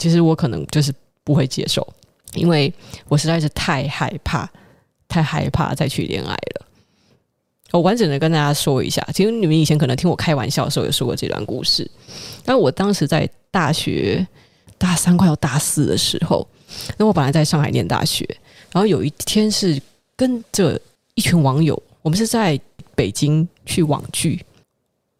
[0.00, 1.86] 其实我可能就是不会接受，
[2.32, 2.72] 因为
[3.06, 4.50] 我实在是太害怕，
[5.06, 6.66] 太害怕再去恋爱了。
[7.72, 11.88] 我完整的跟大家说一下，其实你们以前可能听我开玩笑的时候有说过这段故事。
[12.44, 14.26] 但我当时在大学
[14.78, 16.44] 大三快要大四的时候，
[16.96, 18.26] 那我本来在上海念大学，
[18.72, 19.80] 然后有一天是
[20.16, 20.80] 跟着
[21.14, 22.58] 一群网友，我们是在
[22.96, 24.44] 北京去网聚。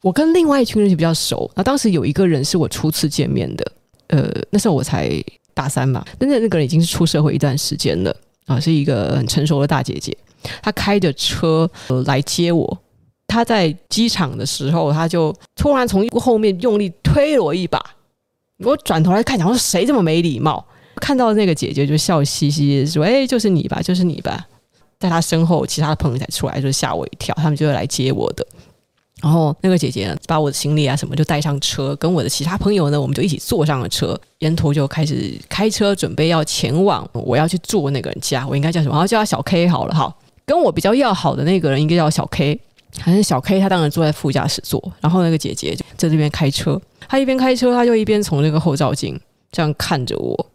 [0.02, 3.72] 我跟另外一群人就比较熟，那当时有一个人是我初次见面的，
[4.10, 5.10] 呃，那时候我才
[5.54, 8.14] 大三嘛，那那个人已经是出社会一段时间了
[8.46, 10.16] 啊，是一个很成熟的大姐姐。
[10.62, 11.70] 她开着车
[12.06, 12.78] 来接我，
[13.26, 17.80] 他在机场的时候，他就突然从后面用力推了我一把。
[18.64, 20.64] 我转头来看，想说谁这么没礼貌？
[20.96, 24.46] 看到那个姐姐就笑嘻嘻说：“哎，就是你吧，就是你吧。”
[24.98, 27.34] 在他身后，其他的朋友才出来，就吓我一跳。
[27.36, 28.46] 他们就是来接我的。
[29.22, 38.46] 然后那个姐姐，把我的行李啊什么就带上车，跟我的其他朋友呢，我们就一起坐上了车，沿途就开始开车，准备要前往我要去住那个人家。
[38.48, 38.92] 我应该叫什么？
[38.92, 40.16] 然后叫他小 K 好了，好。
[40.46, 42.58] 跟我比较要好的那个人应该叫小 K，
[42.94, 49.20] 反正小 K 他当然坐在副驾驶座，然后那个姐姐在这边开车，她一边开车，她就一边从那个后照镜
[49.52, 50.46] 这样看着我，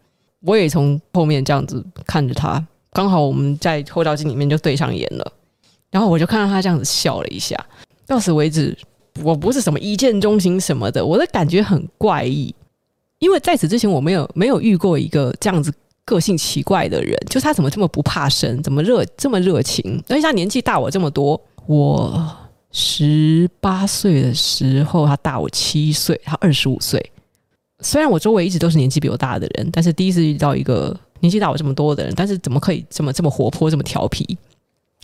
[0.41, 5.31] 我也从后面这样子看着她，刚好我们在后照镜里面就对上眼了，
[5.91, 7.55] 然后我就看到她这样子笑了一下。
[8.07, 8.77] 到此为止，
[9.23, 12.53] 我不是什么一见钟情什么的，我的感觉很怪异，
[13.19, 15.73] 因为在此之前我没有没有遇过一个这样子。
[16.07, 19.99] 个性奇怪的人，就是他怎么这么不怕生，怎么热这么热情？
[20.07, 22.31] 而且他年纪大我这么多，我
[22.71, 27.03] 十八岁的时候他大我七岁，他二十五岁。
[27.79, 34.37] 虽然我周围一直都是年纪比我大的人，但是第一次遇到一个年纪大我这么多的人，但是怎么可以这么这么活泼，这么调皮？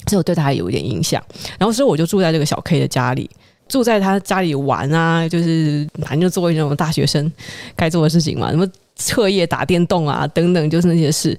[0.08, 1.24] 所以我对他还有一点印象。
[1.60, 3.30] 然后所以我就住在这个小 K 的家里，
[3.68, 7.32] 住在他家里玩啊，就是反正就做一种大学生
[7.76, 8.68] 该做的事情嘛，什么。
[8.98, 11.36] 彻夜打电动啊，等等，就是那些事。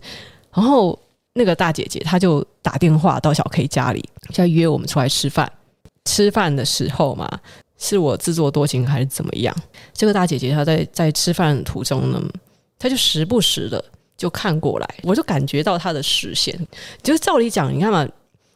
[0.52, 0.98] 然后
[1.34, 5.52] 那个大姐姐她就打电话到小 K 家里，就要约我们出来吃饭。
[6.06, 7.30] 吃饭的时候嘛，
[7.78, 9.54] 是我自作多情还是怎么样？
[9.92, 12.20] 这个大姐姐她在在吃饭途中呢，
[12.80, 13.84] 她就时不时的
[14.16, 16.58] 就看过来，我就感觉到她的视线。
[17.00, 18.08] 就是照理讲，你看嘛。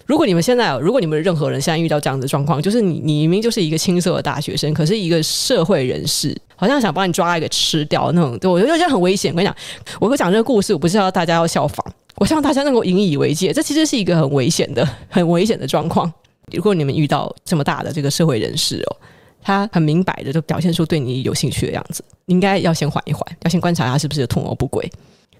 [0.06, 9.32] 如果你们现在，如果你们任何人现在遇到这样的状况，就是你，你明明就是一个青涩的大学生，可是一个社会人士，好像想把你抓一个吃掉那种，对，我觉得这样很危险。
[9.32, 9.56] 我跟你讲，
[10.00, 11.84] 我会讲这个故事，我不是要大家要效仿，
[12.16, 13.52] 我希望大家能够引以为戒。
[13.52, 16.10] 这其实是一个很危险的、很危险的状况。
[16.52, 18.96] 如果你们遇到这么大的这个社会人士哦，
[19.42, 24.88] 他很明摆的就表现出对你有兴趣的样子，应该要先缓一缓，要先观察他是不是图谋不轨。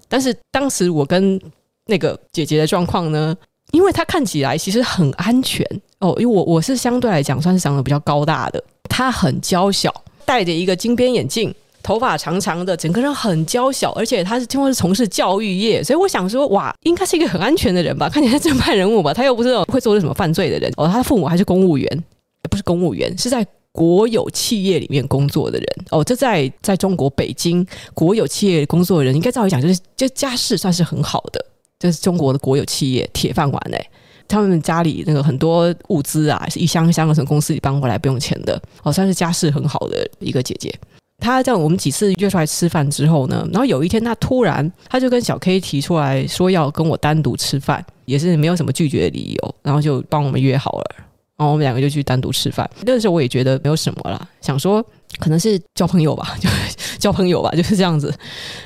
[0.09, 1.39] 但是当时我跟
[1.85, 3.33] 那个姐姐的状况呢？
[3.71, 5.65] 因为他看起来其实很安全
[5.99, 9.93] 哦，因为我我是相对来讲算是长得比较高大的，他很娇小，
[10.25, 18.07] 戴着一个金边眼镜，头发长长的，整个人很娇小，而且他是听说是从事教育业，所以我想说，哇，应该是一个很安全的人吧？
[18.13, 19.13] 看起来正派人物吧？
[19.13, 22.03] 他又不是那 种会做什么犯罪的人哦，他的父母还是公务员，
[22.49, 31.45] 不是公务员，是在国有企业里面工作的人哦，这在在中国北京国有企业工作的人，应该照理讲就是就家世算是很好的。
[31.79, 33.89] 这是中国的国有企业铁饭碗哎，
[34.27, 40.73] 他们家里那个很多物资啊，是一箱一箱的从公司里搬过来不用钱的，哦，算是家世很好的一个姐姐。
[41.19, 50.95] 她这样我们几次约出来吃饭之后呢，然后有一天她突然她就跟小 K 提出来说要跟我单独吃饭，也是没有什么拒绝的理由，然后就帮我们约好了，
[51.37, 52.69] 然后我们两个就去单独吃饭。
[52.81, 54.85] 那个时候我也觉得没有什么啦，想说
[55.19, 56.49] 可能是交朋友吧， 就。
[56.97, 58.11] 交朋友吧，就是这样子。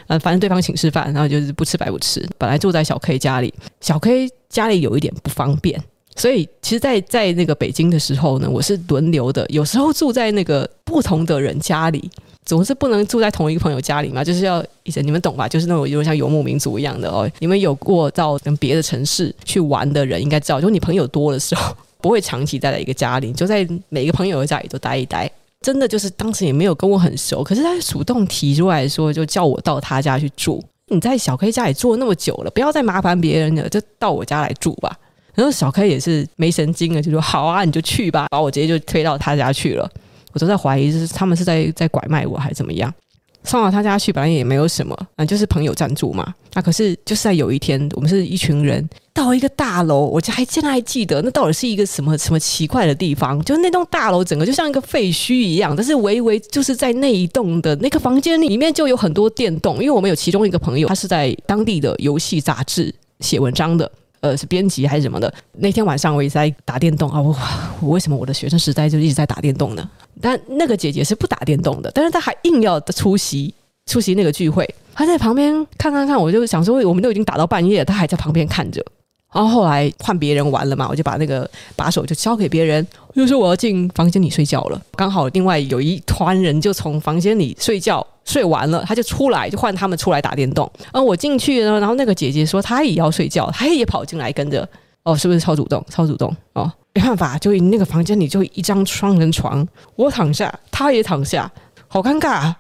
[0.08, 2.26] 呃，反正对方请吃饭，然后就是不吃白不吃。
[2.38, 5.78] 本来住在小 K 家里，小 K 家里有一点不方便，
[6.16, 12.10] 所以其实在，在那个北京的时候呢，我是轮流的，有时候住在那个不同的人家里，
[12.46, 15.46] 总是不能住在同一个朋友家里嘛，就是要一直你们懂吧？
[15.46, 17.30] 就是那种有点像游牧民族一样的哦。
[17.40, 25.30] 你们有过到跟别的城市去玩的人应该知道，就你朋友多的时候，不会长期待在一个家里，就在每个朋友的家里都待一待。
[25.62, 30.64] 真的就是当时也没有跟我很熟，可是他主动提出来说，就叫我到他家去住。
[30.88, 34.98] 你在小 K 家里住那么久了，不要再麻烦别人了，就到我家来住吧。
[35.34, 39.90] 然后小 K 也是没神经了，就说好啊，你就去吧，把我直接就推到他家去了。
[40.34, 42.94] 我都在怀疑，是他们是在在拐卖我还是怎么样。
[43.44, 46.34] 送到他家去，本来也没有什么，啊，就是朋友赞助嘛。
[46.54, 53.42] 那、啊、可是就是在有一天，我们是一群人到一个大楼，我还现在还记得，那到底是一个什么什么奇怪的地方？
[53.44, 63.90] 就是那栋大楼整个就像一个废墟一样，但是唯唯就是在那一栋的那个房间里面就有很多电动，因为我们有其中一个朋友，他是在当地的游戏杂志写文章的。
[64.22, 65.32] 呃，是编辑还是什么的？
[65.54, 67.20] 那天晚上我一直在打电动啊！
[67.20, 67.36] 我
[67.82, 69.90] 我为什么我的学生时代就一直在打电动呢？
[70.22, 73.54] 但那个姐姐是不打电动的，但是她还硬要出席
[73.88, 78.86] 出席那个聚会，她在旁边看看看，我就想说，我们都已经打到半夜她，还在旁边看着。
[79.34, 82.86] 然后后来换别人玩了嘛，我就把那个把手就交给别人，
[83.16, 84.82] 就说我要进房间里睡觉了。
[84.96, 90.70] 刚好另外有一团人就从房间里睡觉睡完了，他就出来，就换他们出来打电动。
[90.94, 94.68] 然后我进去呢，然后那个姐姐说她也要睡觉，她也跑进来跟着。
[95.04, 95.84] 哦，是不是超主动？
[95.90, 101.52] 超主动哦，没办法，就那个房间里就一张双人床，我躺下，她也躺下，
[101.88, 102.54] 好尴尬。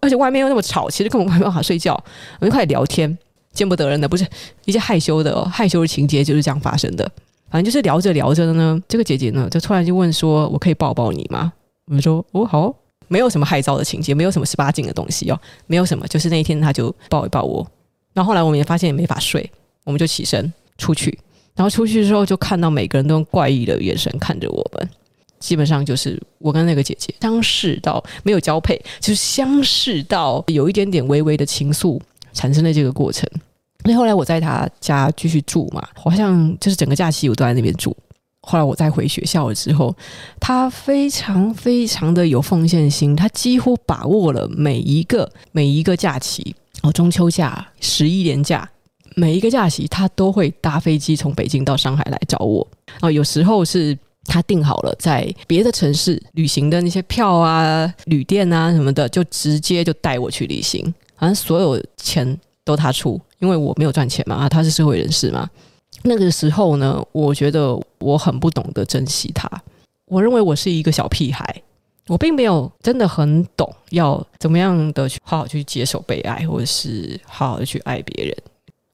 [0.00, 1.94] 而且外面又那么吵，其实根本没办法睡觉。
[2.40, 3.16] 我们就开始聊天。
[3.54, 4.26] 见不得人的，不是
[4.64, 7.10] 一些害羞的，害羞的情节就是这样发生的。
[7.50, 11.52] 反正就是聊着聊着呢，这个姐姐呢就突然就问说：“我可以抱抱你吗？”
[11.86, 12.74] 我们说：“哦，好，
[13.06, 17.64] 没有什么害臊的情节，没有什么十八禁的东西哦，没有什么，就是那一天她就抱一抱我。
[18.12, 19.48] 然后后来我们也发现也没法睡，
[19.84, 21.16] 我们就起身出去。
[21.54, 24.90] 然后出去之后就看到每个人都用怪异的眼神看着我们，
[25.38, 32.00] 基本上就是我跟那个姐姐相视到没有交配，就是相视到有一点点微微的情愫。
[32.34, 33.26] 产生的这个过程，
[33.84, 37.96] 那后来我在他家继续住嘛，好像就是整个假期我都在那边住。
[38.46, 39.96] 后来我再回学校了之后，
[40.38, 48.68] 他非常非常的有奉献心，他几乎把握了每一个每一个假期哦，中秋假、十一连假，
[49.16, 52.68] 每一个假期他都会搭飞机从北京到上海来找我。
[53.00, 53.96] 哦，有时候是
[54.26, 60.92] 他订好了在别的城市旅行的那些票啊、旅店啊什么的，就直接就带我去旅行。
[61.16, 65.48] 反正所有钱都他出，因为我没有赚钱嘛，啊，他是社会人士嘛。
[66.02, 69.48] 那个时候呢，我觉得我很不懂得珍惜他。
[70.06, 71.62] 我认为我是一个小屁孩，
[72.08, 78.36] 我并没有真的很懂要怎么样的去好好去接受被爱，或者是好好的去爱别人。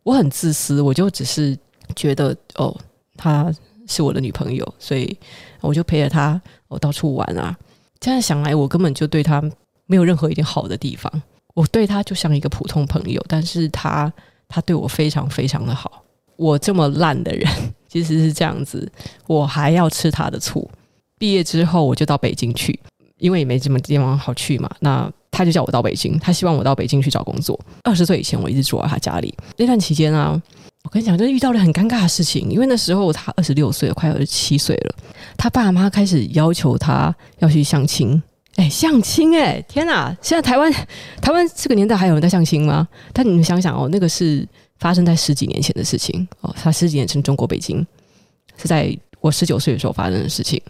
[0.02, 1.58] 我很自私，我就只是
[1.96, 2.74] 觉得哦，
[3.16, 3.52] 她
[3.88, 5.16] 是我的女朋友，所以
[5.60, 7.56] 我就陪着她，我到处玩啊。
[8.00, 9.42] 现在想来，我根本就对她
[9.86, 11.10] 没有任何一点好的地方。
[11.60, 14.10] 我对他就像一个普通朋友，但是他
[14.48, 16.02] 他对我非常非常的好。
[16.36, 17.46] 我这么烂的人，
[17.86, 18.90] 其实是这样子，
[19.26, 20.66] 我还要吃他的醋。
[21.18, 22.80] 毕业之后我就到北京去，
[23.18, 24.70] 因为也没什么地方好去嘛。
[24.80, 27.60] 那他就叫我到北京，他希望我到北京去找工作。
[27.82, 29.34] 二十岁以前我一直住在他家里。
[29.58, 30.40] 那段期间啊，
[30.84, 34.94] 我跟你讲，就遇到了很尴尬的事情，因为那时候他二十六岁，快二十七岁了，
[35.36, 38.22] 他爸妈开始要求他要去相亲。
[38.60, 40.14] 哎，相亲哎，天哪！
[40.20, 40.70] 现在台湾
[41.22, 42.86] 台湾这个年代还有人在相亲吗？
[43.10, 44.46] 但你们想想哦，那个是
[44.78, 46.54] 发生在十几年前的事情哦。
[46.60, 47.78] 他十几年前中国北京
[48.58, 50.60] 是在我十九岁的时候发生的事情，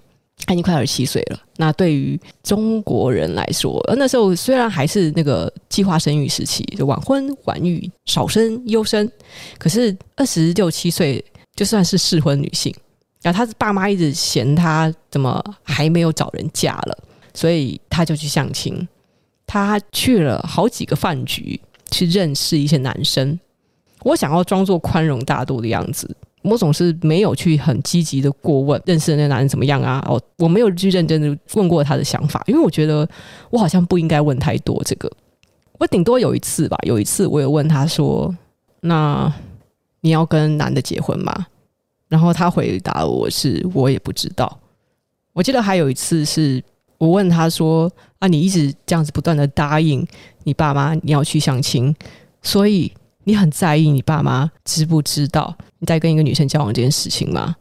[0.47, 1.41] 他已经快二十七岁了。
[1.57, 9.11] 那对于中国人来说，那时候虽然还是那个计划生育时期，就晚婚晚育、少生优生，
[9.59, 11.25] 可是二十六七岁
[11.57, 12.73] 就算是适婚女性。
[13.21, 16.97] 然后他爸妈一直嫌他怎么还没有找人嫁了。
[17.33, 18.87] 所以他就去相亲，
[19.47, 21.61] 他去了好几个饭局
[21.91, 23.39] 去认识一些男生。
[24.03, 26.09] 我想要装作宽容大度的样子，
[26.43, 30.03] 我总是没有去很积极的过问认识的那男人怎么样啊。
[30.09, 33.07] 哦，我没有去认真的问过他的想法，因为我觉得
[33.51, 35.11] 我好像不应该问太多这个。
[35.79, 38.35] 我顶多有一次吧，有一次我有问他说
[38.81, 39.33] ：“那
[40.01, 41.47] 你要跟男的结婚吗？”
[42.09, 44.59] 然后他回答我是：“我也不知道。”
[45.35, 46.63] 我记得还有一次是。
[47.01, 50.07] 我问他说：“啊，你一直这样子不断的答应
[50.45, 51.97] 你爸妈你要去相亲，
[52.43, 52.93] 所以
[53.25, 57.57] 你很在意你爸妈知不知道你在跟一个女生交往这件事情吗？”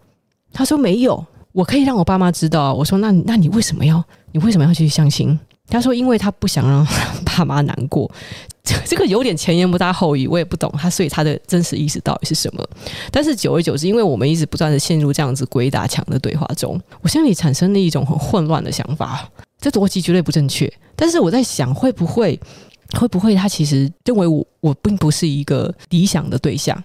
[0.51, 4.03] 他说：“没有，我可以让我爸妈知道。”我说：“那那你为什么要
[4.33, 6.85] 你为什么要去相亲？”他说：“因为他不想让
[7.23, 8.11] 爸妈难过。”
[8.85, 12.67] 这个有点前言不搭后语，我也不懂他，所以他的真实意思到底是什么？
[13.11, 19.29] 但是久而久之，因为我们一直不断的陷入这样子鬼打墙的对话中，我心里产生了一种很混乱的想法。
[19.59, 22.39] 这逻辑绝对不正确，但是我在想，会不会
[22.93, 26.81] 会不会他其实认为我我并不是一个理想的对象，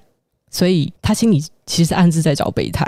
[0.51, 2.85] 所以他心里其实暗自在找备胎。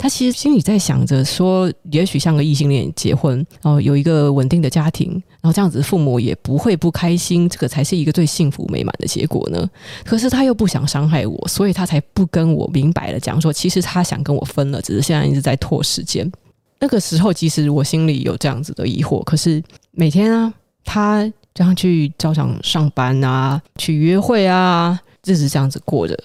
[0.00, 5.10] 他其实心里在想着说，也许像个异性恋结婚，然后有一个稳定的家庭，
[5.42, 9.68] 然后这样子父母也不会不开心，这个才是一个最幸福美满的结果呢。
[10.02, 16.32] 可是他又不想伤害我，所以他才不跟我明白的讲说，其实他想跟我分了，只是现在一直在拖时间。
[16.78, 19.22] 那个时候，其实我心里有这样子的疑惑。
[19.24, 20.50] 可是每天啊，
[20.82, 26.18] 他这样去照常上班啊，去约会啊，日子这样子过着，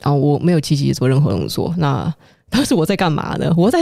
[0.00, 1.72] 然后我没有积极做任何动作。
[1.78, 2.12] 那
[2.50, 3.52] 当时我在干嘛呢？
[3.56, 3.78] 我在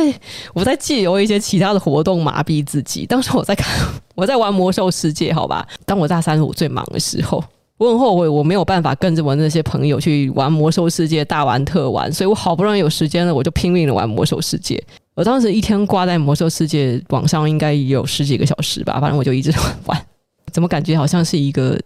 [0.53, 3.07] 我在借由一些其他的活动麻痹自己。
[3.07, 3.67] 当时我在看，
[4.15, 5.67] 我在玩魔兽世界，好吧。
[5.87, 7.43] 当我大三我最忙的时候，
[7.79, 12.13] 我很后悔我没有办法跟着我那些朋友去玩魔兽世界，大玩特玩。
[12.13, 14.83] 所以我好不容易有时间了，我就拼命的玩魔兽世界。
[15.15, 19.01] 我当时一天挂在魔兽世界网上，应该也有十几个小时吧。
[19.01, 19.53] 反正我就一直
[19.87, 20.07] 玩。
[20.53, 21.79] 怎么感觉好像是一个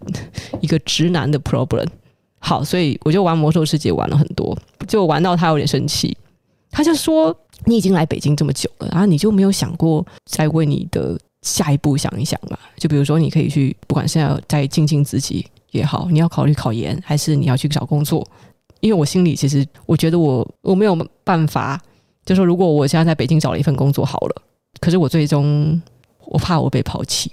[0.60, 1.86] 一个直男的 problem？
[2.38, 4.56] 好，所以我就玩魔兽世界玩了很多，
[4.88, 6.16] 就玩到他有点生气，
[6.72, 7.36] 他就说
[7.66, 12.58] ：“你已经来北京这么久了，然后你就没有想过再为你的下一步想一想嘛？
[12.78, 18.26] 就比如说，你可以去，不管是要再精进自己也好，你要考虑考研，还是你要去找工作？
[18.80, 21.80] 因为我心里其实我觉得我我没有办法，
[22.24, 24.42] 就说如果我现在在北京找了一份工作好了，
[24.80, 25.80] 可是我最终
[26.24, 27.30] 我怕我被抛弃，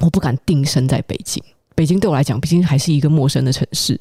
[0.00, 1.42] 我不敢定身在北京。
[1.74, 3.98] 北京对我来讲，毕竟还是一个陌生的城市。”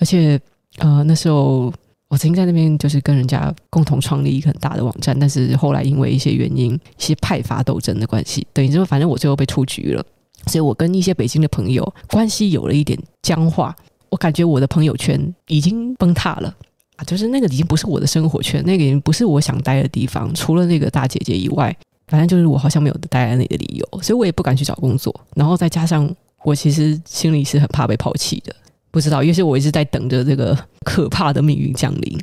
[0.00, 0.40] 而且，
[0.78, 1.72] 呃，那时候
[2.08, 10.04] 我曾经在那边就是跟人家共同创立一个很大的网站，但是后来因为一些原因，一些派阀斗争的关系，等于说反正我最后被出局了，
[10.46, 13.76] 所以我跟一些北京的朋友关系有了一点僵化。
[14.10, 16.54] 我感觉我的朋友圈已经崩塌了
[16.96, 20.32] 啊，就是那个已经不是我的生活圈，那个已经不是我想待的地方。
[20.34, 25.14] 除了那个大姐姐以外，反正就是我好像没有待在那里的理由，所以我也不敢去找工作。
[25.34, 26.10] 然后再加上
[26.42, 28.56] 我其实心里是很怕被抛弃的。
[28.90, 32.18] 不知道，于是我一直在等着这个可怕的命运降临，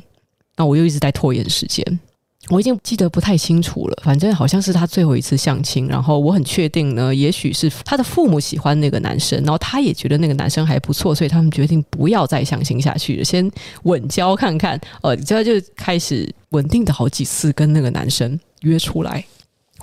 [0.56, 2.00] 那我又一直在拖延时间。
[2.48, 13.50] 我已经记得不太清楚了，反正好像是他最后一次相亲，然后我很确定呢，也许是他的父母喜欢那个男生，然后他也觉得那个男生还不错，所以他们决定不要再相亲下去了，先
[13.82, 14.80] 稳交看看。
[15.02, 19.24] 呃，这就开始稳定的好几次跟那个男生约出来。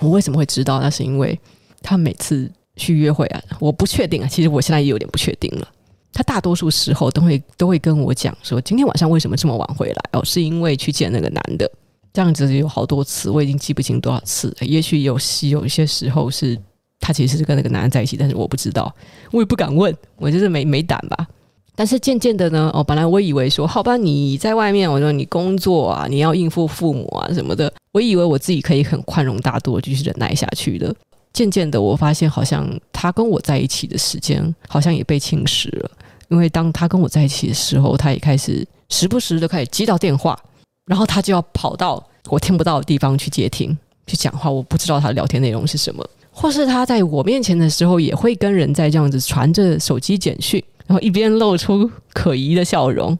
[0.00, 0.80] 我为什么会知道？
[0.80, 1.38] 那是因为
[1.82, 5.68] 他每次去约会啊，我不确定啊，其实我现在也有点不确定了。
[6.14, 10.02] 他大多数时候都会都会跟我讲说，今天晚上为什么这么晚回来？
[10.12, 11.70] 哦，是因为去见那个男的。
[12.12, 14.56] 这样子有好多次，我已经记不清多少次。
[14.60, 15.18] 也许有
[15.50, 16.56] 有一些时候是
[17.00, 18.94] 他其实是跟那个男的在一起，但是我不知道，
[19.32, 21.26] 我也不敢问，我就是没没胆吧。
[21.74, 30.94] 但是渐渐的呢，哦，本来我以为说，好吧，你在外面，我说你工作啊，你要应付父母啊什么的，我以为我自己可以很宽容大度继续忍耐下去的。
[31.32, 35.90] 渐渐的，我发现好像他跟我在一起的时间好像也被侵蚀了。
[36.28, 40.38] 因为当他跟我在一起的时候，他也开始时不时的开始接到电话，
[40.86, 43.76] 然后他就要跑到我听不到的地方去接听，
[44.06, 44.50] 去讲话。
[44.50, 53.16] 我不知道他的聊天内容是什么，或是他在我面前的时候也会跟人在这样子传着手机简讯，然后一边露出可疑的笑容。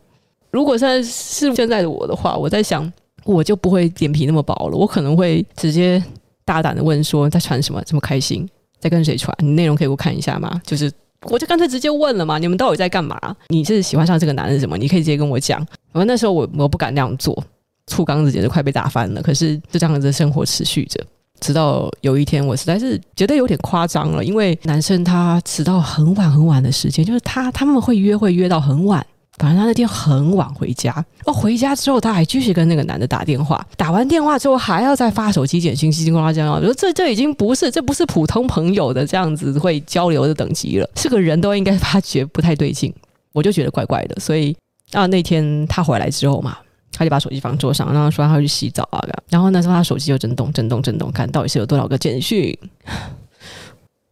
[0.51, 2.91] 如果现在是现在的我的话，我在想，
[3.25, 6.03] 我就不会脸皮那么薄了，我可能会直接
[6.45, 7.83] 大胆的问说，在传什么？
[7.85, 8.49] 这么开心？
[8.81, 9.37] 在跟谁传？
[9.41, 10.61] 你内容可以给我看一下吗？
[10.65, 10.91] 就是。
[11.31, 13.19] 我就干脆直接问了嘛，你们到底在干嘛？
[13.49, 14.77] 你是喜欢上这个男人什么？
[14.77, 15.59] 你可以直接跟我讲。
[15.93, 17.43] 然后那时候我我不敢那样做，
[17.87, 19.23] 醋缸子简直快被打翻了。
[19.23, 21.01] 可是就这样子的生活持续着，
[21.41, 29.05] 直到有一天我实在是觉得有点夸张了，因为男生他迟到很晚很晚的时间，就是他他们会约会约到很晚。
[29.39, 36.53] 反正他那天很晚回家，哦，回家之后他还继续跟那个男的打电话，打完电话之后还要再发手机简讯，叽叽呱呱这样。
[36.53, 42.95] 我说这这已经不是，这不是普通朋友的这样子会交流的等级了，是个人都应该发觉不太对劲。
[43.33, 44.57] 我就觉得怪怪的，所以
[44.93, 46.57] 啊，那天他回来之后嘛，
[46.93, 52.57] 他就把手机放桌上，然后说他要去洗澡啊，然后那时候他手机就震动震动震动，看到底是有多少个简讯。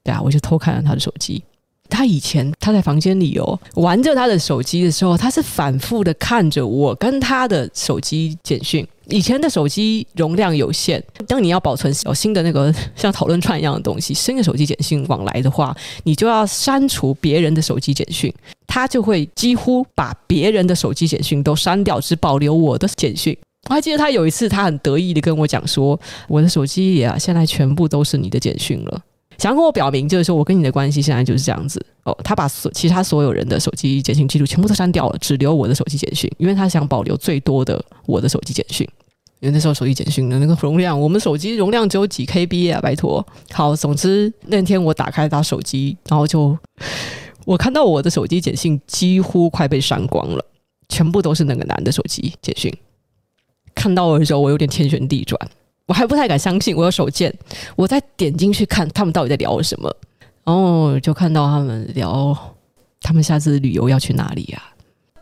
[0.02, 1.40] 对啊，我就偷看了他的手机。
[1.92, 8.86] 他以前他在房间里哦玩着他的手机的时候，他是反复的看着我跟他的手机简讯。
[9.08, 18.32] 以前的手机容量有限，当你要保存新的那个像讨论串一样的东西，新的手机简讯往来的话，你就要删除别人的手机简讯，
[18.66, 23.36] 他就会几乎把别人的手机简讯都删掉，只保留我的简讯。
[23.68, 29.00] 我还记得他有一次，他很得意的跟我讲说：“我的手机里啊，现在全部都是你的简讯了。”
[29.42, 32.16] 想要跟我表明，就是说我跟你的关系现在就是这样子哦。
[32.22, 38.88] 他把所其他所有人的手机简讯记录全部都删掉了，只留我的手机简讯，因为他想保留最多的我的手机简讯。
[39.40, 43.26] 因为那时候手机简讯的那个容量，我们手机容量只有几 KB 啊，拜托。
[43.50, 46.56] 好，总之那天我打开他手机，然后就
[47.44, 50.44] 我看到我的手机简讯几乎快被删光了，
[50.88, 52.72] 全部都是那个男的手机简讯。
[53.74, 55.36] 看到的时候，我有点天旋地转。
[55.86, 57.32] 我还不太敢相信，我有手贱，
[57.76, 59.94] 我再点进去看他们到底在聊什么，
[60.44, 62.36] 然后就看到他们聊
[63.00, 64.62] 他们下次旅游要去哪里呀？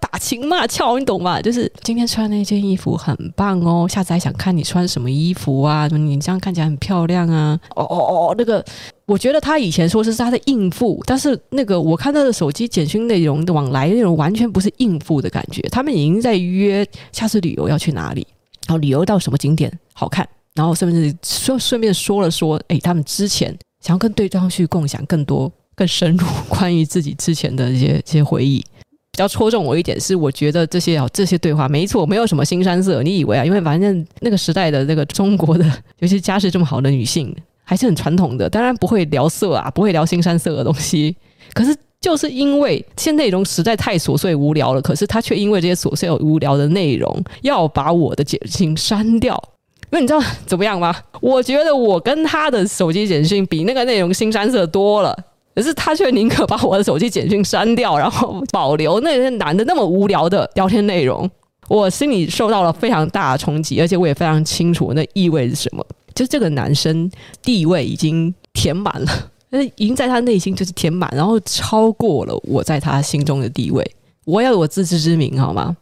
[0.00, 1.40] 打情骂俏，你懂吧？
[1.40, 5.86] 就是今天穿那件衣服很棒哦，下次还想看你穿什么衣服啊？
[5.88, 7.58] 你这样看起来很漂亮啊！
[7.76, 8.64] 哦哦哦，那个
[9.06, 18.26] 我觉得他以前说是他的应付，但是那个我看他的手机简讯内容的往来内容完全不是应付的感觉，他们已经在约下次旅游要去哪里，
[18.66, 20.26] 然后旅游到什么景点好看。
[20.54, 28.64] 然后甚至说顺便说了说，哎，他们之前想要跟对方去共享更多、更深入关于自己之前的一些一些回忆。
[29.12, 33.02] 比较戳中我一点是，我觉得这些啊这些对话没错，没有什么新山色。
[33.02, 33.44] 你以为啊？
[33.44, 35.64] 因为反正那个时代的那个中国的，
[35.98, 41.16] 尤其家世这么好的女性，还是很传统的，当然不会聊色啊，不会聊新山色的东西。
[41.52, 49.42] 可是就是因为这些内容实在太琐碎无聊了，可是他却因为这些琐碎无聊的内容，要把我的简讯删掉。
[49.90, 50.94] 因为你知道怎么样吗？
[51.20, 55.16] 我觉得我跟他的手机简讯比那个内容新三色多了，
[55.54, 61.28] 可是他却宁可把我的手机简讯删掉，然后保留那些男的那么无聊的聊天内容。
[61.68, 65.84] 我心里受到了非常大的冲击，而且我也非常清楚那意味着什么。
[66.14, 67.10] 就这个男生
[67.42, 73.88] 地位已经填满了，那已经在他内心就是填满，然后超过了我在他心中的地位。
[74.24, 75.76] 我要有自知之明，好吗？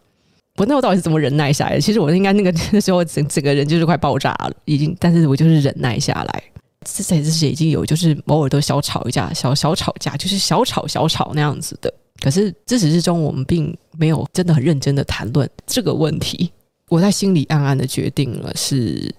[0.59, 1.81] 我那我到底是怎么忍耐下来的？
[1.81, 6.43] 其实我应该那个那时候整整个人就是快爆炸了，已经，但是我就是忍耐下来。
[6.85, 11.93] 这在之前已经有就是偶尔都小吵一架，小小吵架，就是小吵小吵那样子的。
[12.21, 16.51] 可是自始至终，我们并没有真的很认真的谈论这个问题。
[16.89, 19.15] 我在心里暗暗的决定了，是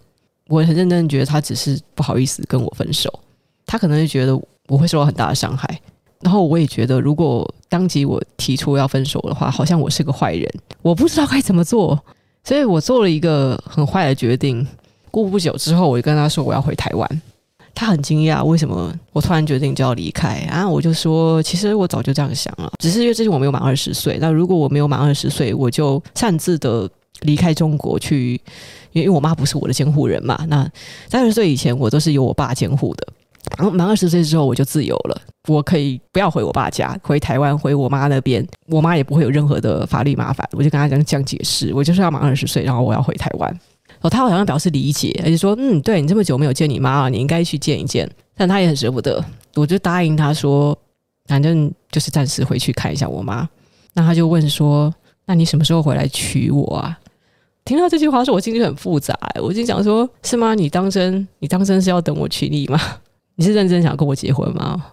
[0.48, 3.10] 我很认真的觉得他只是不好意思跟我分手，
[3.66, 4.36] 他可能是觉得
[4.68, 5.80] 我会受到很大的伤害。
[6.22, 11.98] 然后我也觉得，如果当即我提出要分手的话，好像我是个坏人，我不知道该怎么做，
[12.44, 14.66] 所以我做了一个很坏的决定。
[15.12, 17.22] 过不久之后，我就跟他说我要回台湾。
[17.74, 20.68] 他很惊讶，为什么我突然决定就要离开啊？
[20.68, 24.18] 我就说，其实我早就这样想了，只是因为之前我没有满二十岁。
[24.20, 26.90] 那如果我没有满二十岁，我就擅自的
[27.22, 28.34] 离开中国去，
[28.92, 30.46] 因为因为我妈不是我的监护人嘛。
[30.50, 30.70] 那
[31.10, 33.08] 三十岁以前，我都是由我爸监护的。
[33.58, 40.48] 然后满二十岁之后，我就自由了，我可以不要回我爸家，回台湾，回我妈那边，我妈也不会有任何的法律麻烦。
[40.54, 43.60] 我就跟他讲这样解释，我就是要满二十岁，然后我要回台湾。
[44.02, 48.10] 哦，他好像表示理解，而且说，嗯，对，你这么久没有见你妈，你应该去见一见。
[48.36, 49.24] 但他也很舍不得，
[49.56, 50.78] 我就答应他说，
[51.26, 53.50] 反正就是暂时回去看一下我妈。
[53.94, 54.94] 那他就问说，
[55.26, 56.98] 那你什么时候回来娶我啊？
[57.66, 60.56] 听到这句话，说我心里很复杂，我就想说，是吗？
[60.56, 61.28] 你当真？
[61.40, 62.80] 你当真是要等我娶你吗？
[63.40, 64.86] 你是认真想跟我结婚吗？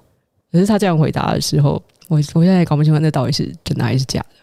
[0.52, 4.36] 可是他这样回答的时候，我我现在搞不清楚那到底是真的还是假的。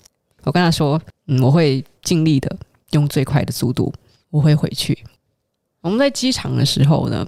[0.44, 2.54] 我跟他说，嗯，我会尽力的，
[2.92, 3.94] 用最快的速度。
[4.30, 4.98] 我会回去。
[5.80, 7.26] 我们在机场的时候呢，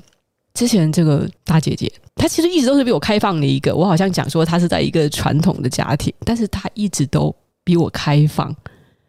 [0.53, 3.73] 之前这个大姐姐，她其实一直都是比我开放的一个。
[3.73, 7.33] 我好像讲说她是在一个传统的家庭，但是她一直都
[7.63, 8.53] 比我开放。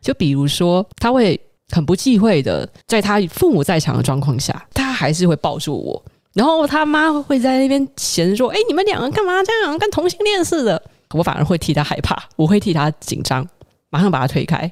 [0.00, 6.04] 就比如说，她会很不忌讳的，在她父母在场的状况下，她还是会抱住我。
[6.36, 10.80] 然后他妈会在那边闲说：“哎，你们两个干嘛这样，跟同性恋似的？”
[11.14, 13.48] 我反而会替她害怕，我会替她紧张，
[13.88, 14.70] 马上把她推开。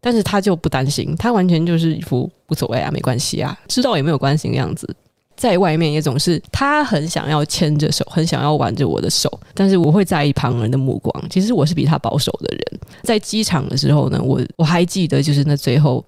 [0.00, 4.88] 但是他就不担心，他完全就是一副无所谓啊，没关系啊，知道也没有关系的样子。
[5.36, 11.28] 在外面也总是他很想要牵着手，很想要挽着我的手，但是我会在意旁人的目光。
[11.28, 12.80] 其实我是比他保守的人。
[13.02, 16.04] 在机场的时候呢，我我还记得，就是那最后，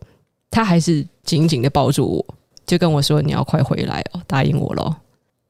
[0.51, 2.35] 他还是紧紧的抱住我，
[2.69, 4.95] 就跟我说：“你要快回来哦，答应我咯。”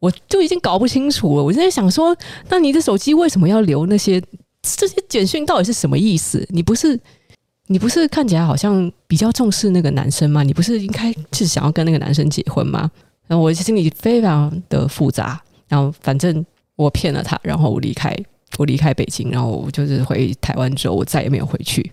[0.00, 2.16] 我就已经搞不清楚了，我现在想说，
[2.48, 4.22] 那你的手机为什么要留那些
[4.62, 5.44] 这些简讯？
[5.44, 6.46] 到底是什么意思？
[6.50, 6.98] 你不是？
[7.70, 10.42] 你不是看起来好像比较重视那个男生吗？
[10.42, 12.90] 你不是应该是想要跟那个男生结婚吗？
[13.26, 15.38] 然后我心里非常的复杂。
[15.68, 16.42] 然后反正
[16.76, 18.16] 我骗了他，然后我离开，
[18.56, 21.92] 我离开北京，然后我就是回台湾之后，我再也没有回去。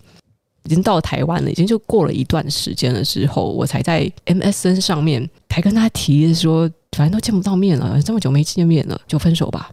[0.66, 9.70] 已经到台湾了，已经就过了一段时间了之后，我才在 MSN 上面才跟他提说，反正都见不到面了，这么久没见面了，就分手吧。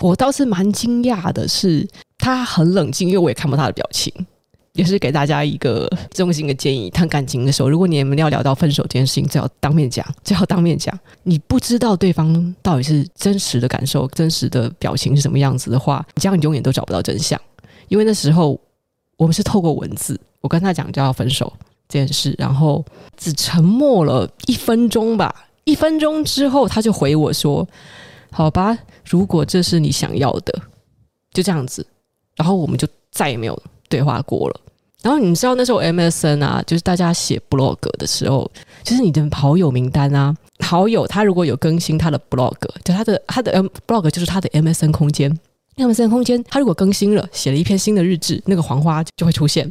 [0.00, 1.86] 我倒是蛮惊讶的是，
[2.18, 4.12] 他很冷静，因为我也看不到他的表情。
[4.72, 10.96] 也是给大家一个衷心的建议：谈感情的时候，如果你们要聊到分手这件事情，最好当面讲， 最好当面讲。
[11.24, 17.38] 你不知道对方到底是真实的感受、真实的表情是什么样子的话，你这样永远都找不到真相。
[17.88, 18.58] 因为那时候
[19.20, 21.52] 我们是透过文字，我跟他讲就要分手
[21.86, 22.82] 这件事，然后
[23.18, 25.44] 只沉默了一分钟吧。
[25.64, 27.68] 一分钟之后，他就回我说
[28.32, 30.62] ：“好吧，如果这是你想要的，
[31.34, 31.86] 就这样子。”
[32.34, 33.62] 然后我们就再也没有。
[33.90, 34.60] 对话过了，
[35.02, 38.48] 然后你知道那时候 MSN 啊，就是大家写 blog 的时候，
[38.84, 42.54] 就是你的好友名单啊，好友他如果有更新他的 blog，
[42.84, 45.36] 就他的他的 M blog 就是他的 MSN 空间
[45.76, 49.70] ，MSN 空间他如果更新了，写了一篇新的日志，那个黄花就会出现。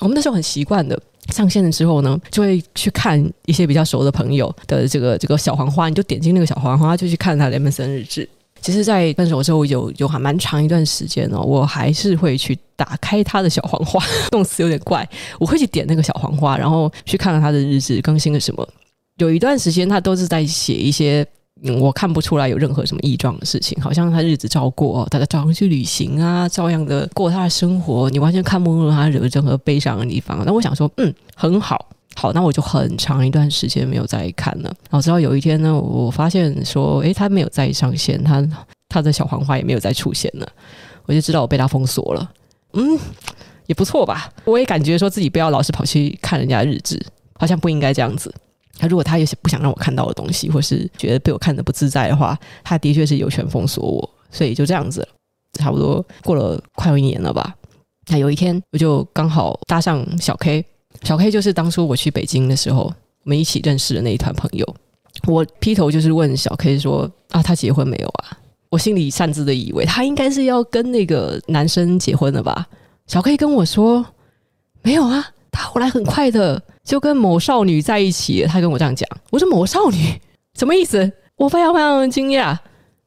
[0.00, 1.00] 我们那时候很习惯的，
[1.32, 8.28] 上线了之后呢，就会去看一些比较熟的朋友的这个这个小黄花，你就点进那个小黄花，就去看他的 MSN 日志。
[8.60, 15.06] 其实，在分手之后有有还蛮长一段时间哦，我还是会去打开他的小黄花，动词有点怪，
[15.38, 18.66] 我会去点那个小黄花，然后去看看他的日志更新了什么。
[19.18, 21.26] 有一段时间，他都是在写一些
[21.80, 30.42] 我看不出来有任何什么异状的事情，好像他日子照过，大家照样去旅行啊，照样的过他的生活，你完全看不出他有任何悲伤的地方。
[30.44, 31.88] 那我想说，嗯，很好。
[32.16, 34.64] 好，那我就很长一段时间没有再看了。
[34.88, 38.46] 然后直到有一天呢，我发现说，诶，他没有再上线，他
[38.88, 40.46] 他的小黄花也没有再出现了，
[41.06, 42.30] 我就知道我被他封锁了。
[42.74, 42.96] 嗯，
[43.66, 44.30] 也不错吧？
[44.44, 47.04] 我也感觉说自己不要老是跑去看人家日志，
[47.36, 48.32] 好像不应该这样子。
[48.78, 54.10] 他如果他有些不想让我看到的东西，或是觉得被我看得不自在的话，他的确是有权封锁我。
[54.30, 55.06] 所以就这样子，
[55.52, 57.54] 差不多过了快有一年了吧。
[58.08, 60.64] 那有一天，我就刚好搭上小 K，
[61.02, 64.76] 小 K 就是当初我去北京的时候，我们一起认识的那一团朋友。
[65.28, 68.36] 我劈头就是问小 K 说：“啊，他结婚没有啊？”
[68.68, 72.66] 我心里擅自的以为他应该是要跟那个男生结婚了吧。
[73.06, 74.04] 小 K 跟我说
[74.82, 79.08] ：“没有啊，他后来很快的就跟某少女在一起。”他跟我这样讲。
[79.30, 80.20] 我说：“某少女
[80.58, 82.58] 什么意思？”我非常非常的惊讶。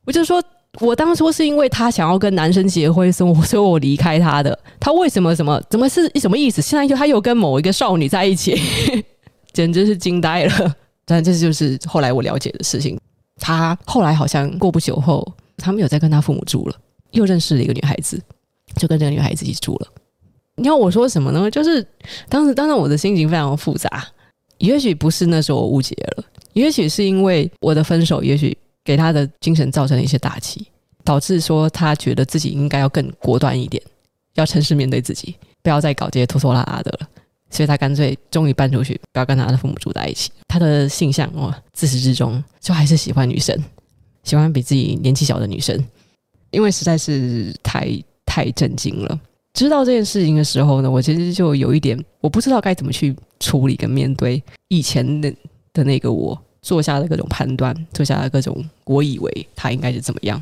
[0.06, 0.42] 我就说。
[0.80, 4.60] 我当初是因为他想要跟男生结婚，所以我所以我离开他的。
[4.80, 6.62] 他为什么什么怎么是什么意思？
[6.62, 8.62] 现在又他又跟某一个少女在一起，
[9.54, 10.76] 简直是惊呆了。
[11.04, 12.96] 但这就是后来我了解的事情。
[13.40, 15.26] 他后来好像过不久后，
[15.58, 16.76] 他没有再跟他父母住了，
[17.10, 18.22] 又认识了一个女孩子，
[18.76, 19.88] 就跟这个女孩子一起住了。
[20.58, 21.50] 你要我说什么呢？
[21.50, 21.86] 就是
[22.28, 24.06] 当时当时我的心情非常复杂。
[24.58, 28.58] 也许不是那时候我误解了，也许是因为我的分手，也许。
[28.88, 30.66] 给他的精神造成了一些打击，
[31.04, 33.84] 导致说他觉得自己应该要更果断一点，
[34.36, 37.10] 要诚实面对自己，不要再搞这些拖拖拉拉的了。
[37.50, 40.32] 所以他干脆终于搬出去，不要跟他的父母住在一起。
[40.48, 43.62] 他的性向哦，自始至终就还是喜欢女生，
[44.24, 45.78] 喜欢比自己年纪小的女生，
[46.52, 47.92] 因为实在是太
[48.26, 49.20] 太震惊了。
[49.58, 55.34] 知道这件事情的时候呢，我其实就有一点，我不知道该怎么去处理跟面对以前的
[55.74, 56.40] 的那个我。
[56.60, 60.42] 做下的各种判断，做下的各种，我以为他应该是怎么样。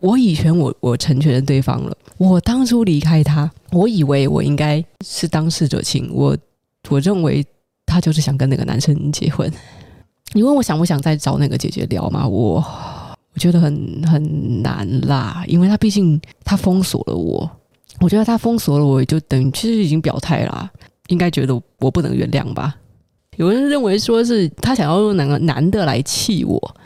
[0.00, 1.96] 我以前我我成全了对方了。
[2.16, 6.10] 我当初离开他，我以为我应该是当事者清。
[6.12, 6.36] 我
[6.88, 7.44] 我认为
[7.86, 9.48] 他就是想跟那个男生结婚。
[10.34, 12.26] 你问我想不想再找那个姐姐聊吗？
[12.26, 12.54] 我
[13.34, 17.48] 我觉得很很难啦，因为他毕竟他封锁了我。
[18.00, 20.70] 我觉得他封锁了我，就等于其实已经表态啦，
[21.08, 22.74] 应该觉得我不能原谅吧。
[23.36, 26.76] 有人认为说是他想要用哪个男的来气我，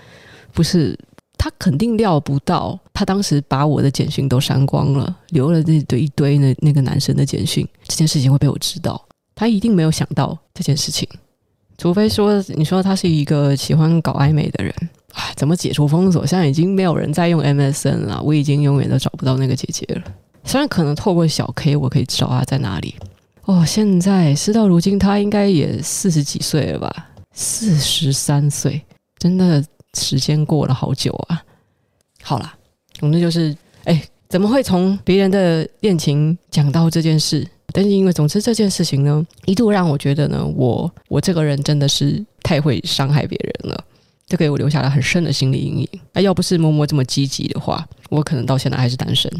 [0.53, 0.97] 不是，
[1.39, 11.09] 他肯定料不到，他当时把我的简讯都删光了，留了那堆一堆那那个男生的简讯，这件事情会被我知道，他一定没有想到这件事情，
[11.79, 14.73] 除非说你说他是一个喜欢搞暧昧的人，
[15.13, 16.25] 哎，怎么解除封锁？
[16.25, 20.03] 现在已经没有人在用 MSN 了，我已经永远都找不到那个姐姐了，
[20.45, 22.95] 虽然可能透过小 K 我可以知道他在哪里。
[23.47, 27.11] 哦，现在事到如今，他应该也四十几岁了吧？
[27.33, 28.81] 四十三岁，
[29.19, 29.63] 真的
[29.95, 31.43] 时间过了好久啊！
[32.23, 32.55] 好啦，
[32.93, 33.55] 总之就是，
[33.85, 37.47] 哎，怎么会从别人的恋情讲到这件事？
[37.73, 43.85] 但是因为，总之这件事情呢，一度让我觉得呢，我我这个人真的是太会伤害别人了，
[44.27, 45.89] 这给我留下了很深的心理阴影。
[46.13, 49.31] 那要不是默默这么积极的话，我可能到现在还是单身。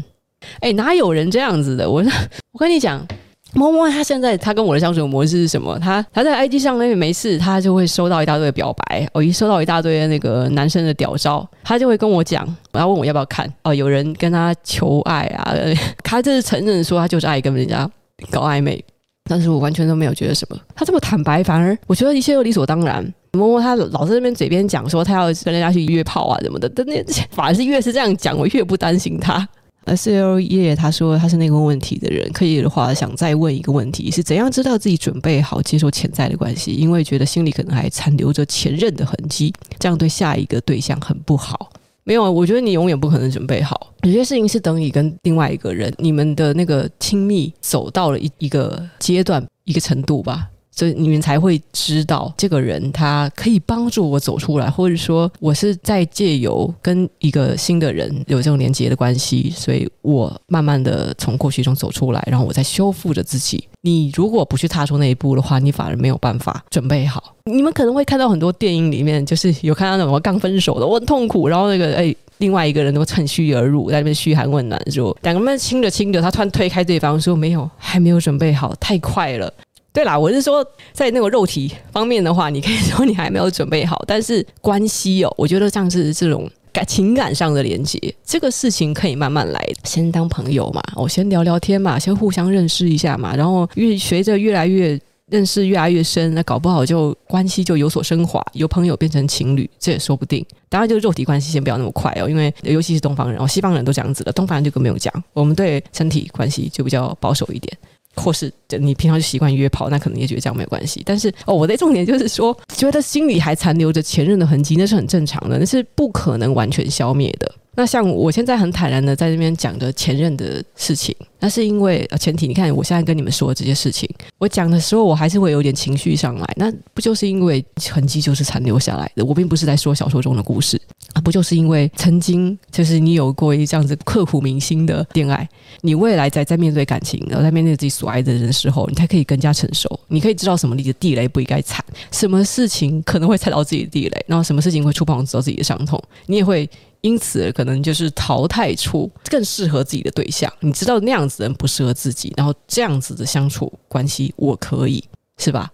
[0.59, 1.89] 哎，哪有人这样子的？
[1.89, 2.03] 我
[2.53, 3.05] 我跟你讲。
[3.53, 5.79] 摸摸他现在他跟我的相处模式是什么？
[5.79, 9.07] 他他在 IG 上那边没事，他就会收到一大堆的表白。
[9.13, 13.49] 哦，一收到一大堆那个男生的屌照，他就会跟我讲，然后问我要不要看。
[13.63, 15.55] 哦，有人跟他求爱啊，
[16.03, 17.89] 他这是承认说他就是爱跟人家
[18.29, 18.83] 搞暧昧，
[19.29, 20.59] 但是我完全都没有觉得什么。
[20.75, 23.09] 他这么坦白，反而我觉得一切都理所当然。
[23.31, 29.47] 摸摸他老在那边嘴边讲说他要跟人家去约炮啊什么的，但那 反而是越是这样讲，我越不担心他。
[29.85, 36.71] S L 叶他说他是那个问题的人，可以的话想再问一个问题：是怎样知道自己准备好接受潜在的关系？
[36.73, 41.71] 因为觉得心里可能还残留着前任的痕迹，这样对下一个对象很不好。
[42.03, 43.91] 没有啊，我觉得你永远不可能准备好。
[44.03, 50.47] 有些事情是等你跟另外一个人，你们的那个亲密走到了一一个阶段、一个程度吧。
[50.75, 63.67] 所以你们才会知道这个人他可以帮助我走出来，或者说我是在借由跟一个新的人有这种连接的关系，所以我慢慢的从过去中走出来，然后我在修复着自己。
[63.81, 67.35] 你如果不去踏出那一步的话，你反而没有办法准备好。
[67.45, 79.53] 你们可能会看到很多电影里面，就是有看到那种刚分手的，我很痛苦，然后那个哎，另外一个人都趁虚而入，在那边嘘寒问暖，说两个人亲着亲着，他突然推开对方说没有，还没有准备好，太快了。
[79.95, 100.45] 对啦，我是说，在那个肉体方面的话，你可以说你还没有准备好，但是关系哦，我觉得像是这种感情感上的连接，这个事情可以慢慢来，先当朋友嘛，我先聊聊天嘛，先互相认识一下嘛，然后越随着越来越认识越来越深，那搞不好就关系就有所升华，由朋友变成情侣，这也说不定。
[100.67, 107.77] 当然，就是肉体关系先不要那么快哦，因为尤其是东方人哦，西方人都这样子的，东方人就更没有讲，我们对身体关系就比较保守一点。
[108.15, 111.01] 或是就你平常就习惯约炮，那可能也觉得这样没有关系。
[111.05, 117.53] 但是哦，我的重点就是说，觉得心里还残留着前任的痕迹，那是很正常的，那是不可能完全消灭的。
[117.75, 129.25] 那像我现在很坦然的在这边讲的前任的事情，那是因为呃前提，你看我现在跟你们说的这些事情，我讲的时候我还是会有点情绪上来，那不就是因为痕迹就是残留下来的？
[129.25, 130.79] 我并不是在说小说中的故事
[131.13, 135.47] 啊，不就是因为曾经就是你有过一这样子刻骨铭心的恋爱，
[135.81, 146.69] 你未来在在面对感情，然后在面对自己所爱的人的时候，你才可以更加成熟，你可以知道什么你的地雷不应该踩，什么事情可能会踩到自己的地雷，然后什么事情会触碰到自己的伤痛，你也会。
[147.05, 150.51] 因此，可能就是淘汰出更适合自己的对象。
[150.59, 155.03] 你知道那样子的人不适合自己，然后这样子的相处关系我可以，
[155.37, 155.71] 是吧？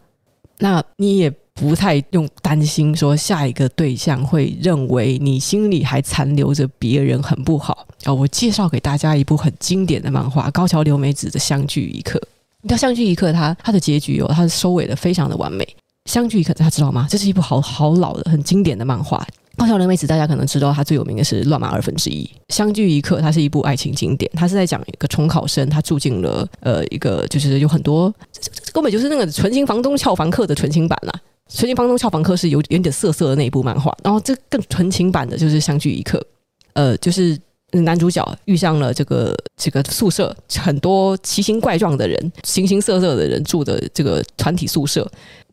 [0.57, 8.13] 那你也不太用担心说下一个对象会认为你心里还残留着别人很不好啊。
[8.13, 12.19] 我介绍给大家一部很经典的漫画，高桥留美子的《相聚一刻》。
[12.61, 15.63] 你知道《相聚一刻》它它的结局哦，它的收尾的非常的完美。
[16.11, 17.07] 《相聚一刻》大家知道吗？
[17.09, 19.25] 这是一部好好老的、很经典的漫画。
[19.57, 22.23] 高桥留美子，大家可能知道，她最有名的是《乱马二分之一》。
[22.49, 24.31] 相聚一刻，它是一部爱情经典。
[24.33, 31.13] 它是在讲一个重考生，他住进了呃一个，就是有很多，这这这根本就是那个纯情房东俏房客的纯情版啦。
[31.53, 36.25] 纯情房东俏房客是有有点涩涩的那一部漫画，然后这更纯情版的就是相聚一刻。
[36.73, 37.37] 呃，就是
[37.73, 45.09] 男主角遇上了这个这个宿舍很多奇形怪状的人、形形色色的人住的这个团体宿舍。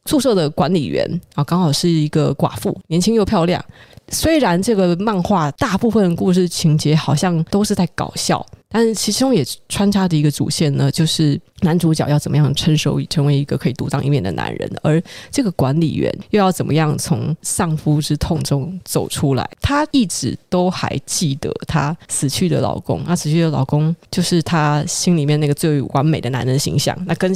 [0.08, 3.62] 宿舍的管理员啊，刚好是一个寡妇，年轻又漂亮。
[4.10, 14.98] 虽然这个漫画大部分故事情节好像都是在搞笑，但是其中也穿插着一个主线呢，就是男主角要怎么样成熟，成为一个可以独当一面的男人，而
[15.30, 19.46] 这个管理员又要怎么样从丧夫之痛中走出来。
[19.60, 27.30] 她一直都还记得她死去的老公，她死去的老公就是她心里面那个最完美的男人形象，那跟。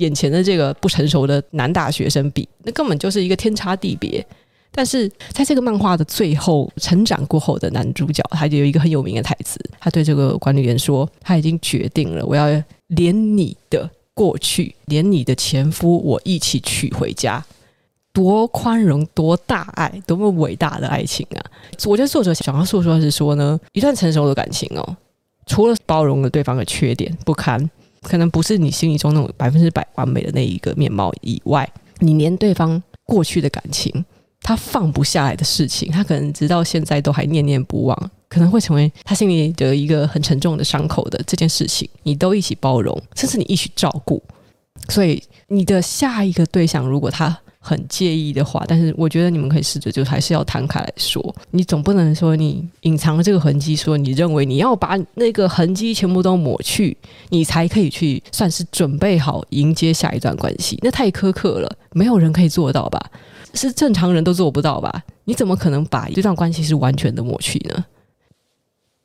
[0.00, 4.24] 眼前的这个不成熟的男大学生比，那根本就是一个天差地别。
[4.72, 12.46] 但是在这个漫画的最后，成长过后的男主角，他就有一个很有名的台词，他对这个管理员说：“他已经决定了，我要
[12.86, 17.44] 连你的过去，连你的前夫，我一起娶回家。
[18.12, 21.42] 多宽容，多大爱，多么伟大的爱情啊！”
[21.86, 24.96] 我觉得作者想要诉说的是说呢，一段成熟的感情哦，
[25.46, 27.68] 除了包容了对方的缺点不堪。
[28.02, 34.04] 可能不是你心里中那种百分之百完美的那一个面貌以外，你连对方过去的感情，
[34.40, 44.22] 他放不下来的事情，他可能直到现在都还念念不忘，可能会成为他心里的一个很沉重的伤口的这件事情，你都一起包容，甚至你一起照顾。
[44.88, 51.22] 所以你的下一个对象，如果他很介意的话，但是我觉得你们可以试着，就还是要摊开来说。
[51.50, 56.96] 你总不能说你隐藏了这个痕迹，说你认为你要把那个痕迹全部都抹去，
[57.28, 60.78] 你才可以去算是准备好迎接下一段关系。
[60.82, 62.98] 那太苛刻了，没有人可以做到吧？
[63.52, 65.02] 是正常人都做不到吧？
[65.24, 67.84] 你怎么可能把这段关系是完全的抹去呢？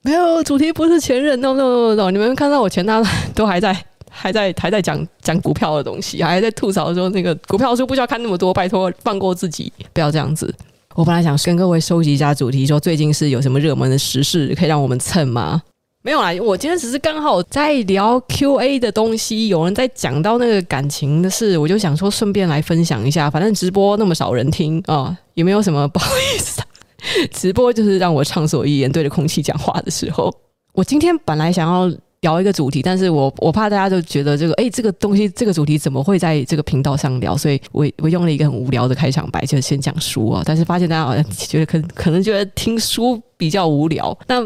[0.01, 3.85] 没有，主题不是前任，no no no no，你们看到我前他都还在。
[4.17, 10.53] 还在还在讲讲股票的东西，还在吐槽说那个股票书不需要看那么多，拜托放过自己，不要这样子。
[10.95, 15.61] 我本来想跟各位收集一下主题，说最近是有什么热门的时事可以让我们蹭吗？
[16.01, 23.29] 没有啦，我今天只是刚好在聊 QA 的东西，有人在讲到那个感情的事，我就想说顺便来分享一下。
[23.29, 27.27] 反正直播那么少人听啊、哦，有没有什么不好意思的？
[27.33, 30.33] 直播就是让我畅所欲言，对着空气讲话的时候。
[30.73, 31.91] 我今天本来想要。
[32.25, 37.37] 聊一个主题，但是我我怕大家就觉得这个，哎，这个东西，这个主题怎么会在这个频道上聊？
[37.37, 40.41] 所以我我用了一个很无聊的开场白，就先讲书啊。
[40.43, 44.17] 但是发现大家好像觉得可可能觉得听书比较无聊。
[44.27, 44.43] 那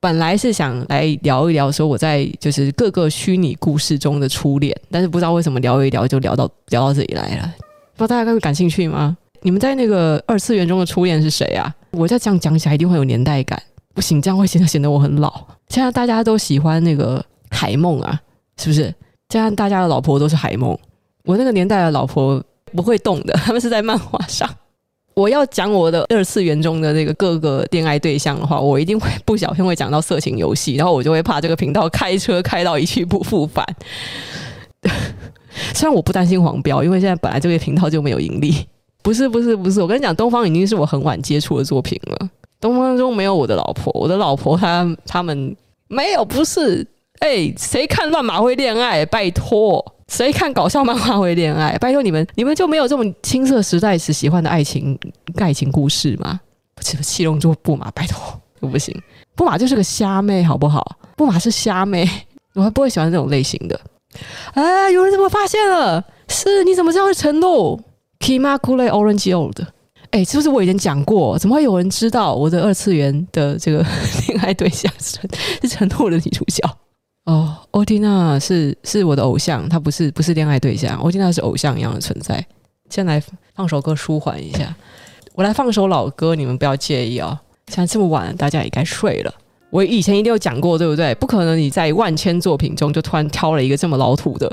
[0.00, 7.54] 本来是想来聊一聊说我在就是各个虚拟故事中的初恋，但是不知道为什么聊一聊就聊到聊到这里来了。
[7.94, 9.14] 不知道大家会感兴趣吗？
[9.42, 11.74] 你们在那个二次元中的初恋是谁啊？
[11.90, 13.62] 我再这样讲起来一定会有年代感。
[13.92, 15.44] 不行，这样会显得显得我很老。
[15.68, 18.20] 现在大家都喜欢那个海梦啊，
[18.56, 18.82] 是不是？
[19.28, 20.76] 现在大家的老婆都是海梦。
[21.24, 24.48] 我那个年代的老婆不会动的， 他们是在漫画上。
[25.14, 33.66] 我要讲我的二次元中的那个各个恋爱对象的话，我一定会不小心会讲到色情游戏，然后我就会怕这个频道开车开到一去不复返。
[35.74, 38.66] 虽然我不担心黄标，因为现在本来这个频道就没有盈利。
[39.02, 42.30] 不是不是不是，我跟你讲，东方已经是我很晚接触的作品了。
[42.60, 45.56] 东方中没有我的老婆，我的老婆她他们
[45.88, 46.86] 没有，不是，
[47.20, 49.04] 哎、谁看乱马会恋爱？
[49.06, 51.76] 拜托，谁看搞笑漫画会恋爱？
[51.78, 54.98] 拜托你们，你们就没有这么青涩时代时喜欢的爱情
[55.36, 56.40] 爱情故事吗？
[56.74, 58.20] 不是，七龙珠布马，拜托，
[58.60, 58.94] 我不行，
[59.34, 60.96] 布马就是个虾妹，好不好？
[61.16, 62.08] 布马是虾妹，
[62.54, 63.80] 我还不会喜欢这种类型的。
[64.54, 66.04] 哎，有人怎么发现了？
[66.28, 67.80] 是你怎么知道是晨露
[68.20, 69.60] ？Kima Kule Orange Old。
[70.10, 71.38] 哎，是不是我以前讲过？
[71.38, 73.84] 怎么会有人知道我的二次元的这个
[74.28, 75.18] 恋爱对象是
[75.60, 76.62] 是陈露的女主角？
[77.26, 82.44] 哦，欧蒂娜是是我的偶像，她不是不是恋爱对象，欧蒂娜是偶像一样的存在。
[82.88, 83.22] 先来
[83.54, 84.74] 放首歌舒缓一下，
[85.34, 87.38] 我来放首老歌，你们不要介意哦。
[87.66, 89.34] 现在这么晚，大家也该睡了。
[89.70, 91.14] 我以前一定有讲过，对不对？
[91.16, 94.50] 不可能你在万千作品中就突然挑了一个这么老土的。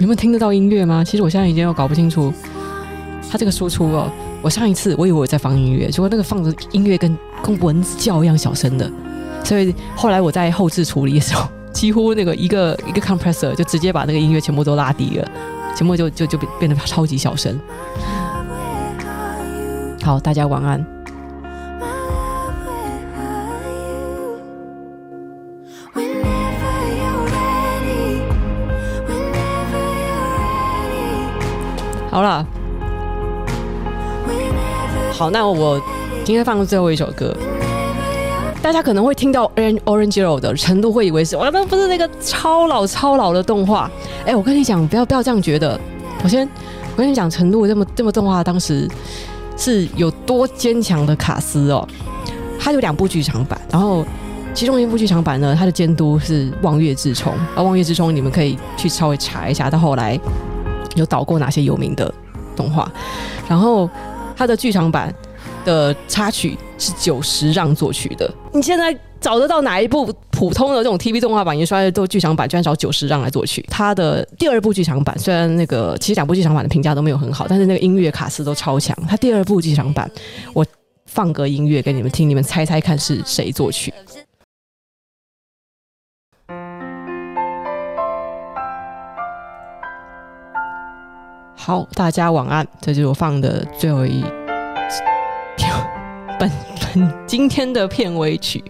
[0.00, 1.04] 你们听得到音乐吗？
[1.04, 2.32] 其实我现在已经有搞不清楚
[3.30, 4.10] 他这个输出哦。
[4.40, 8.90] 我上一次我以为我在放音乐，结果那个放的音乐跟跟蚊子叫一样小声的，
[9.44, 15.30] 所以后来我在后置处理的时候， 几乎那个一个一个 compressor 就直接把那个音乐全部都拉低了，
[15.76, 17.60] 全部就就就变变得超级小声。
[20.02, 20.82] 好，大家晚安。
[32.10, 32.44] 好了，
[35.12, 35.80] 好，那我
[36.24, 37.32] 今天放最后一首歌，
[38.60, 43.88] 大家可能会听到 Orange Road 的程度，会以为是哇，那不是那个超老超老的动画。
[44.26, 45.78] 哎，我跟你讲，不要不要这样觉得。
[46.24, 46.44] 我先
[46.94, 48.88] 我跟你讲，程度这么这么动画，当时
[49.56, 51.86] 是有多坚强的卡司哦。
[52.58, 54.04] 它有两部剧场版，然后
[54.52, 57.32] 其中一部剧场版呢，它的监督是望月志充。
[57.54, 60.18] 而望月志充，你们可以去稍微查一下，到后来。
[61.00, 62.12] 有导过哪些有名的
[62.54, 62.90] 动画？
[63.48, 63.88] 然后
[64.36, 65.12] 他的剧场版
[65.64, 68.32] 的插曲是久石让作曲的。
[68.52, 73.64] 你现在找得到哪一部普通的这种 TV 动画版，也刷都剧场版，居然找久石让来作曲？
[73.68, 78.96] 他的第二部剧场版虽然那个其实两部剧场版的评价都没有很好，但是那个音乐卡司都超强。
[79.06, 80.10] 他第二部剧场版，
[80.54, 80.64] 我
[81.06, 83.92] 放个音乐给你们听，你们猜猜看是谁作曲？
[91.62, 92.66] 好，大家晚安。
[92.80, 94.24] 这就是我放的最后一
[95.58, 95.70] 片，
[96.40, 98.64] 本本今天的片尾曲。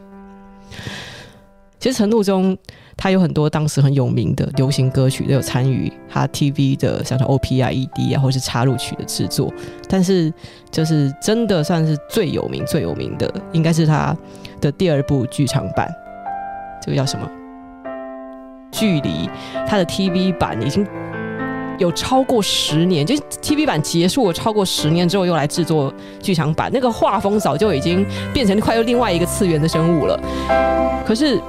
[1.79, 2.59] 其实程路中，
[2.97, 9.53] 他有很多当时很有名的流行歌曲都有参与他 TV 的，像是 OP 啊、ED 啊，或是插入曲的制作。
[9.89, 10.33] 但是，
[10.73, 14.15] 就是真的算是最有名、最有名的，应该是他
[14.61, 15.89] 的第二部剧场版。
[16.83, 17.31] 这个叫什么？
[18.73, 19.31] 距离
[19.65, 20.85] 他的 TV 版已经。
[21.81, 25.91] 有超过十年，就是 TV 版结束了超过十年之后，又来制作
[26.21, 30.21] 剧场版，那个画风早就已经变成快要另外一个次元的生物了。
[31.07, 31.41] 可是，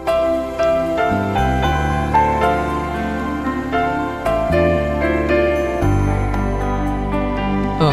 [7.82, 7.92] 嗯，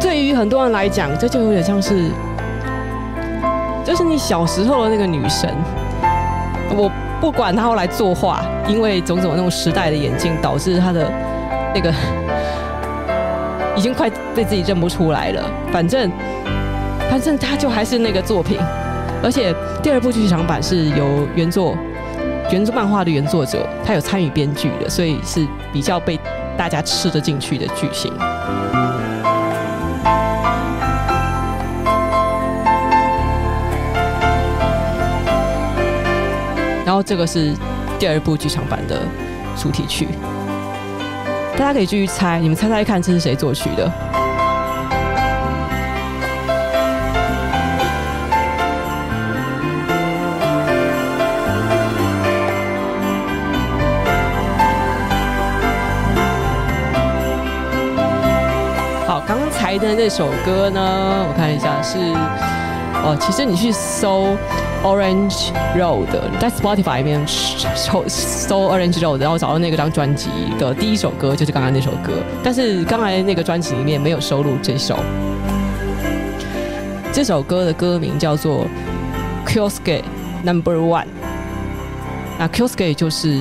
[0.00, 2.10] 对于很多人来讲，这就有点像是，
[3.84, 5.54] 就是你小时候的那个女神，
[6.74, 6.90] 我。
[7.20, 11.12] 不管他后来作画，因为种种那种时代的眼镜，导致他的
[11.74, 11.92] 那个
[13.76, 15.50] 已经快被自己认不出来了。
[15.70, 16.10] 反正，
[17.10, 18.58] 反正他就还是那个作品，
[19.22, 21.76] 而且第二部剧场版是由原作、
[22.50, 26.18] 原作漫画的原作者，他有参与编剧的，所以是比较被
[26.56, 28.10] 大家吃得进去的剧情。
[36.90, 37.54] 然后这个是
[38.00, 39.02] 第二部剧场版的
[39.56, 40.08] 主题曲，
[41.56, 43.88] 大家可以继续猜，你们猜猜看这是谁作曲的？
[59.06, 61.98] 好，刚才的那首歌呢，我看一下是
[63.04, 64.36] 哦，其实你去搜。
[64.82, 66.06] Orange Road，
[66.40, 74.98] 在 Spotify 里面搜搜 Orange Road，然后找到那个张专辑的第一首歌就是刚刚那首歌，但是刚才那个专辑里面没有收录这首。
[77.12, 78.66] 这首歌的歌名叫做
[79.46, 80.02] Kyosuke
[80.42, 81.08] Number One，
[82.38, 83.38] 那 Kyosuke 就是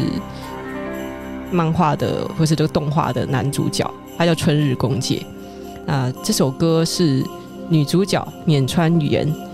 [1.52, 5.26] 漫画的或是这个动画的男主角，他叫春日公介。
[5.86, 7.24] 那这首歌是
[7.70, 9.49] 女主角碾川语言。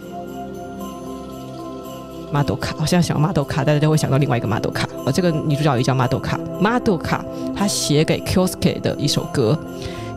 [2.32, 4.88] 马豆卡，我现在想到马豆卡，大家就会想到另外一个马豆卡。
[5.05, 6.39] 呃，这个女主角也叫马豆卡。
[6.59, 7.23] 马豆卡
[7.55, 9.57] 她写给 Kosuke 的一首歌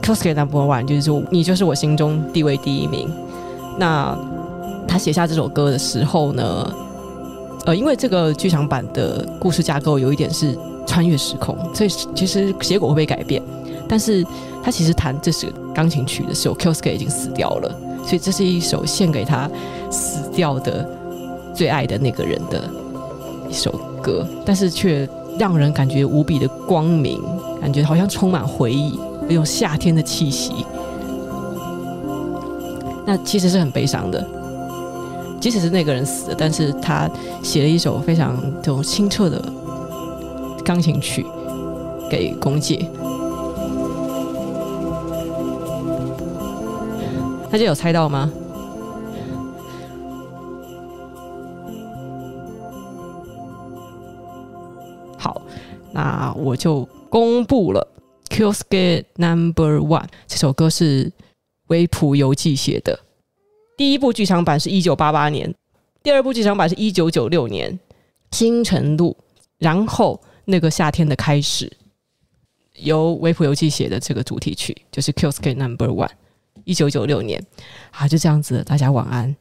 [0.02, 3.08] Kosuke Number One，就是说你就是我心中地位第一名。
[3.78, 4.16] 那
[4.86, 6.74] 她写下这首歌的时候呢，
[7.66, 10.56] 呃，因为这个剧场版的故事架构有一点是
[10.86, 13.42] 穿越时空，所以其实结果会被改变。
[13.88, 14.24] 但是
[14.62, 17.74] 她其实弹这首钢琴曲的时候，Kosuke 已经死掉了。
[18.04, 19.50] 所以这是一首献给他
[19.90, 20.88] 死掉的
[21.58, 22.70] 最爱的那个人的
[23.50, 25.08] 一首歌，但是却
[25.40, 27.20] 让人感觉无比的光明，
[27.60, 28.96] 感觉好像充满回忆，
[29.28, 30.64] 有夏天的气息。
[33.04, 34.24] 那其实是很悲伤的，
[35.40, 37.10] 即使是那个人死了，但是他
[37.42, 39.42] 写了一首非常这种清澈的
[40.64, 41.26] 钢琴曲
[42.08, 42.88] 给公姐。
[47.50, 48.30] 大家有猜到吗？
[55.98, 57.84] 那我就公布了
[58.32, 61.10] 《Kyosuke Number One》这首歌是
[61.66, 62.96] 梶浦由记写的。
[63.76, 65.52] 第一部剧场版是一九八八年，
[66.00, 67.72] 第二部剧场版是一九九六年，
[68.30, 69.16] 《星辰路》，
[69.58, 71.68] 然后那个夏天的开始，
[72.76, 76.06] 由梶浦由记写的这个主题曲就是《Kyosuke Number One》。
[76.62, 77.44] 一九九六年，
[77.90, 79.34] 啊，就这样子，大家晚安。